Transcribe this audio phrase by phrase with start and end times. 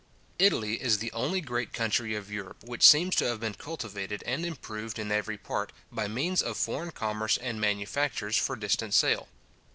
[0.39, 4.43] Italy is the only great country of Europe which seems to have been cultivated and
[4.43, 9.27] improved in every part, by means of foreign commerce and manufactures for distant sale.